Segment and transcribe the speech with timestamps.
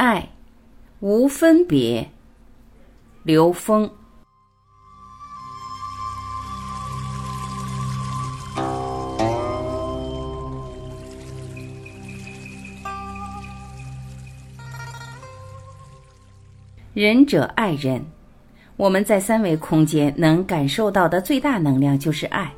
[0.00, 0.26] 爱，
[1.00, 2.10] 无分别。
[3.22, 3.90] 刘峰。
[16.94, 18.02] 仁者爱人，
[18.78, 22.50] 我们在三维空间能感受到的最大能量就是爱。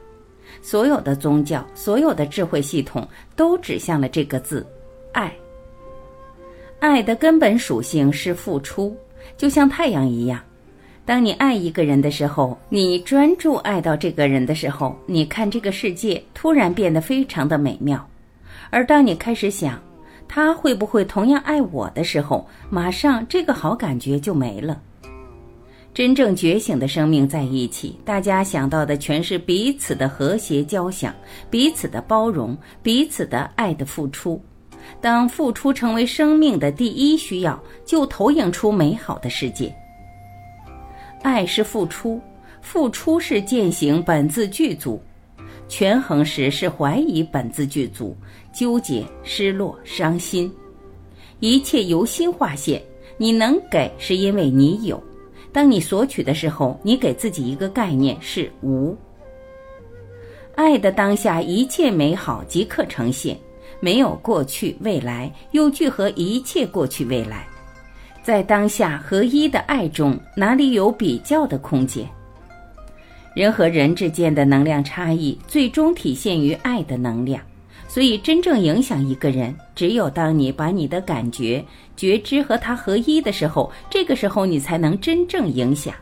[0.61, 3.05] 所有的宗教，所有的智慧系统，
[3.35, 4.65] 都指向了这个字——
[5.13, 5.35] 爱。
[6.83, 8.97] 爱的根本属性是付出，
[9.37, 10.41] 就像太阳一样。
[11.05, 18.05] 当你爱一个人的时候，你专注爱到这个人的时候，你看这个世界突然变得非常的美妙。
[18.71, 19.81] 而当你开始想
[20.27, 24.83] 他会不会同样爱我的时候，马上这个好感觉就没了。
[25.95, 31.15] 真正觉醒的生命在一起，大家想到的全是彼此的和谐交响，
[31.49, 34.43] 彼此的包容，彼此的爱的付出。
[35.01, 39.75] 当付出成为生命的第一需要，就投影出美好的世界。
[41.23, 42.21] 爱是付出，
[42.61, 45.01] 付出是践行本自具足，
[45.69, 48.17] 权衡时是怀疑本自具足，
[48.53, 50.53] 纠结、失落、伤心，
[51.41, 52.83] 一切由心化现。
[53.19, 54.97] 你能给，是因为你有；
[55.53, 58.97] 当你索取的时候，你给自己一个概念是无。
[60.57, 63.39] 爱的当下，一切美好即刻呈现。
[63.83, 67.49] 没有过去、未来，又聚合一切过去、未来，
[68.23, 72.09] 在当下合一的爱中，哪里有比较的空间？
[73.35, 77.43] 人和人之间的能量差异，最终体现于爱的能量。
[77.89, 81.63] 所以，真正影响一个人，只有当你把你的感觉、
[81.97, 85.93] 觉知和他合一的时候，这个时候你才能真正影响。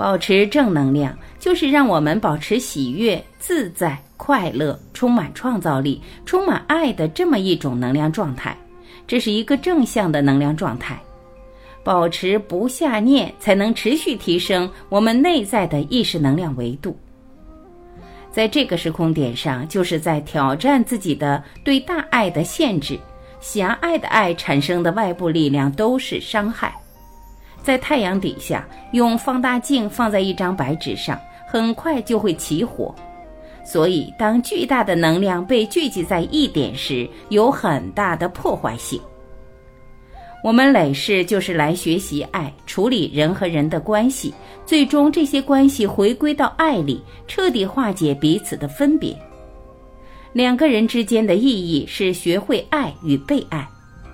[0.00, 3.98] 保持正能量，就是让我们保持喜悦、自在。
[4.16, 8.56] 快乐、充满创造力、充满爱的这么一种能量状态，
[9.06, 10.98] 这是一个正向的能量状态。
[11.82, 16.98] 保持不下念，才能持续提升我们内在的意识能量维度。
[18.30, 22.98] 在这个时空点上，就是在挑战自己的对大爱的限制。
[23.40, 26.74] 狭隘的爱产生的外部力量都是伤害。
[27.62, 32.94] 在太阳底下，用放大镜放在一张白纸上，很快就会起火。
[33.62, 39.00] 所以，当巨大的能量被聚集在一点时，有很大的破坏性。
[40.42, 44.32] 我们累世就是来学习爱，处理人和人的关系，
[44.64, 49.14] 最终这些关系回归到爱里，彻底化解彼此的分别。
[50.32, 53.68] 两个人之间的意义是学会爱与被爱。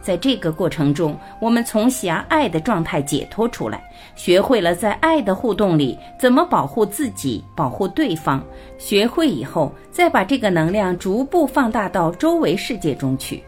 [0.06, 3.82] 在这个过程中，我们从狭隘的状态解脱出来，
[4.14, 8.40] 学会了在爱的互动里怎么保护自己、保护对方。
[8.78, 13.42] 学会以后，再把这个能量逐步放大到周围世界中去。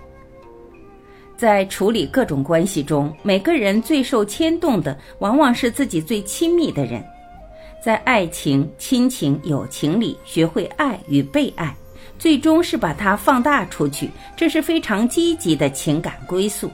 [1.36, 7.00] 在处理各种关系中，每个人最受牵动的往往是自己最亲密的人。
[7.80, 11.72] 在爱情、亲情、友情里，学会爱与被爱。
[12.18, 16.70] 最终是把它放大出去，这是非常积极的情感归宿。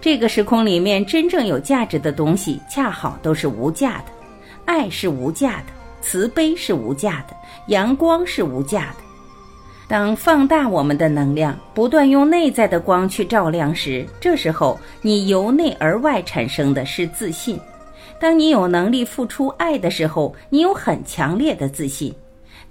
[0.00, 4.04] 这个时空里面真正有价值的东西，恰好都是无价的。
[4.64, 7.36] 爱是无价的，慈悲是无价的，
[7.66, 9.04] 阳光是无价的。
[9.88, 17.58] 当放大我们的能量，不断用内在的光去照亮时，这时候你由内而外产生的是自信。
[18.20, 22.12] 当你有能力付出爱的时候，你有很强烈的自信。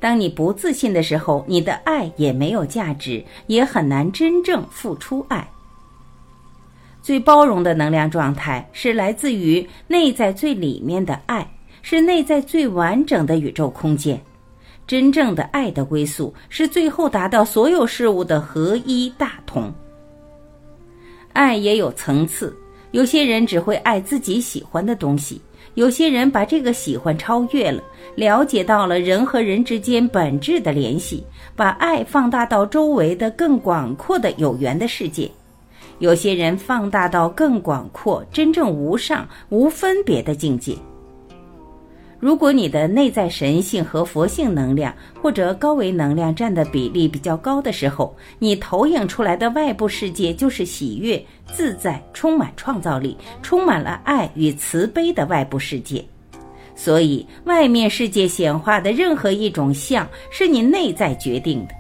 [0.05, 5.49] 当你不自信的时候，你的爱也没有价值，也很难真正付出爱。
[7.01, 11.51] 最包容的能量状态是来自于内在最里面的爱，
[11.81, 14.21] 是内在最完整的宇宙空间。
[14.85, 19.73] 真正的爱的归宿是最后达到所有事物的合一大同。
[21.33, 22.55] 爱也有层次，
[22.95, 25.41] 有些人只会爱自己喜欢的东西。
[25.73, 27.83] 有些人把这个喜欢超越了，
[28.16, 31.22] 了解到了人和人之间本质的联系，
[31.57, 35.29] 把爱放大到周围的更广阔的有缘的世界。
[36.00, 40.73] 有些人放大到更广阔、真正无上、无分别的境界。
[42.25, 44.91] 如果你的内在神性和佛性能量
[45.22, 51.23] 或者高维能量占的比例比较高的时候，你投影出来的外部世界就是喜悦、
[51.53, 56.03] 自在、充满创造力、充满了爱与慈悲的外部世界。
[56.73, 61.75] 所以，外面世界显化的任何一种相，是你内在决定的。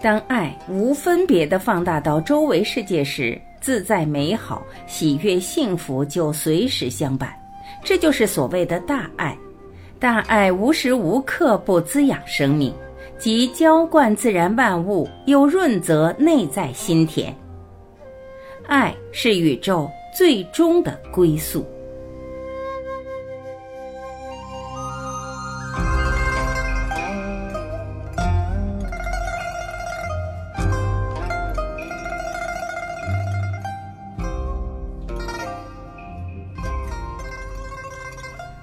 [0.00, 7.30] 当爱无分别的放大到周围世界时，自在、美好、喜悦、幸福就随时相伴。
[7.82, 9.36] 这就是所谓的大爱，
[9.98, 12.72] 大爱无时无刻不滋养生命，
[13.18, 17.34] 即浇灌自然万物，又润泽内在心田。
[18.66, 21.66] 爱是宇宙最终的归宿。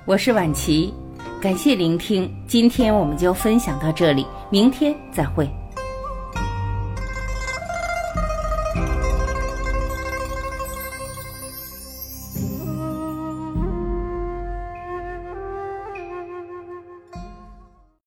[0.04, 0.92] 我是婉琪，
[1.40, 5.48] 感谢聆听，今天我们就分享到这里，明天再会。